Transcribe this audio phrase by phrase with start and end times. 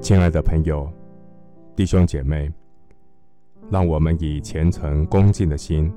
[0.00, 0.90] 亲爱的朋友、
[1.74, 2.50] 弟兄姐妹，
[3.68, 5.92] 让我们以虔诚恭敬的心，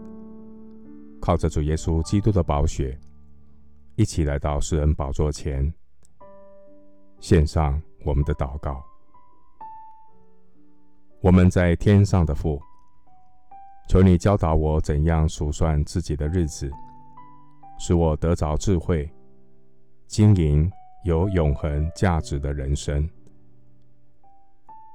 [1.22, 3.00] 靠着主耶稣基督的宝血，
[3.96, 5.72] 一起来到世人宝座前，
[7.20, 8.84] 献上我们的祷告。
[11.22, 12.60] 我们在天上的父，
[13.88, 16.70] 求你教导我怎样数算自己的日子，
[17.80, 19.10] 使我得着智慧，
[20.08, 20.70] 经营
[21.06, 23.08] 有永恒价值的人生。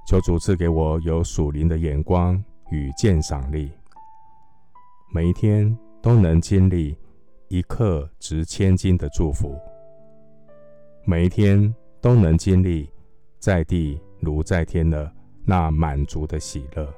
[0.07, 3.73] 求主赐给我有属灵的眼光与鉴赏力，
[5.13, 6.97] 每一天都能经历
[7.49, 9.59] 一刻值千金的祝福，
[11.05, 12.89] 每一天都能经历
[13.41, 15.13] 在地如在天的
[15.45, 16.89] 那满足的喜乐。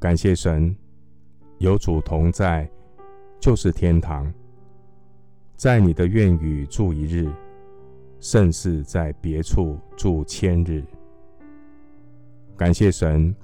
[0.00, 0.76] 感谢神，
[1.58, 2.68] 有主同在
[3.38, 4.34] 就是天堂，
[5.54, 7.32] 在你的院宇住一日，
[8.18, 10.84] 胜似在别处住千日。
[12.60, 13.34] 感谢神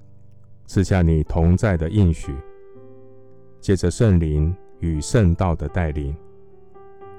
[0.66, 2.36] 赐下你同在的应许，
[3.62, 6.14] 借着圣灵与圣道的带领，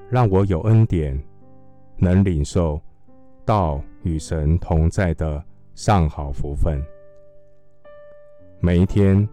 [0.08, 1.20] 让我有恩典，
[1.96, 2.80] 能领受
[3.44, 5.42] 道与神同在的
[5.74, 6.80] 上好福分。
[8.60, 9.28] 每一天，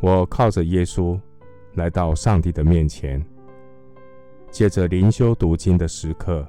[0.00, 1.20] 我靠着耶稣
[1.74, 3.22] 来到上帝的面前，
[4.50, 6.48] 借着灵修读经的时刻，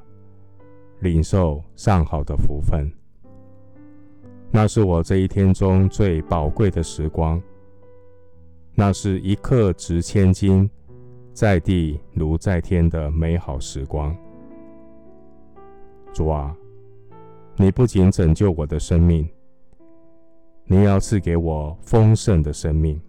[1.02, 2.89] 领受上好的福分。
[4.56, 7.42] 那是我这一天中最宝贵的时光。
[8.76, 10.70] 那是一刻值千金，
[11.34, 14.16] 在地如在天的美好时光。
[16.14, 16.56] 主啊，
[17.56, 19.28] 你不仅拯救我的生命，
[20.66, 23.02] 你要赐给我丰盛的生命。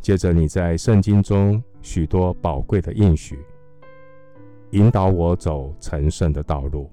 [0.00, 3.38] 接着，你在圣经中许多宝贵的应许，
[4.72, 6.90] 引导我走成圣的道路。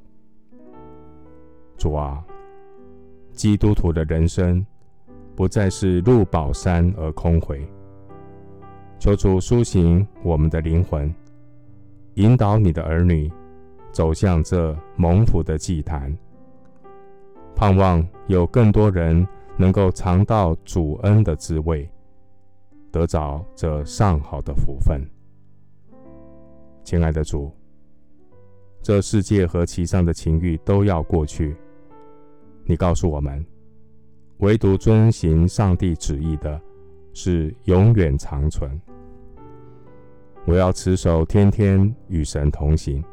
[1.76, 2.24] 主啊。
[3.36, 4.66] 基督徒的人生
[5.36, 7.64] 不再是入宝山而空回。
[8.98, 11.14] 求主苏醒我们的灵魂，
[12.16, 13.32] 引导你的儿女
[13.92, 16.18] 走向这蒙福的祭坛。
[17.56, 21.88] 盼望有更多人能够尝到主恩的滋味，
[22.92, 25.02] 得着这上好的福分。
[26.84, 27.52] 亲爱的主，
[28.82, 31.56] 这世界和其上的情欲都要过去。
[32.68, 33.46] 你告诉我们，
[34.40, 36.60] 唯独遵行上帝旨意的，
[37.14, 38.82] 是永远长存。
[40.46, 43.04] 我要持守天天与神同行，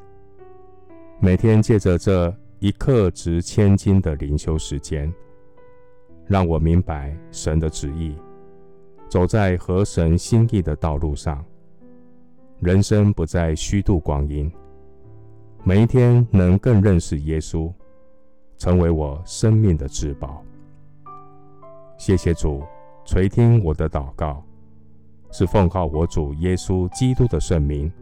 [1.21, 5.13] 每天借着这一刻值千金的灵修时间，
[6.27, 8.17] 让我明白神的旨意，
[9.11, 11.45] 走在合神心意的道路上，
[12.61, 14.51] 人生不再虚度光阴，
[15.63, 17.71] 每一天能更认识耶稣。
[18.63, 20.41] 成为我生命的至宝。
[21.99, 22.63] 谢谢主
[23.05, 24.41] 垂听我的祷告，
[25.33, 27.93] 是奉靠我主耶稣基督的圣名。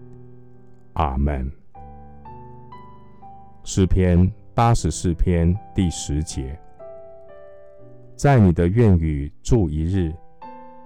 [0.92, 1.50] 阿门。
[3.64, 6.60] 诗篇八十四篇第十节，
[8.14, 10.12] 在你的愿与住一日，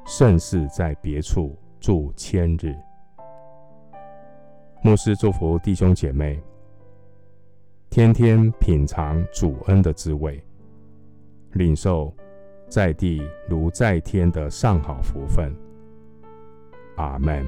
[0.07, 2.77] 胜似在别处住千日。
[4.85, 6.41] 牧师祝福弟兄姐妹。
[7.95, 10.43] 天天品尝主恩的滋味，
[11.53, 12.13] 领受
[12.69, 15.55] 在地如在天的上好福分。
[16.97, 17.47] 阿门。